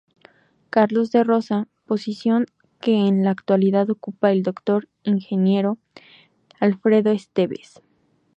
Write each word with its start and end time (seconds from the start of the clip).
Carlos 0.71 1.11
de 1.11 1.23
Rosa, 1.23 1.67
posición 1.85 2.47
que 2.79 2.95
en 3.05 3.23
la 3.23 3.29
actualidad 3.29 3.87
ocupa 3.91 4.31
el 4.31 4.41
Dr. 4.41 4.87
Ing. 5.03 5.77
Alfredo 6.59 7.11
Esteves. 7.11 7.83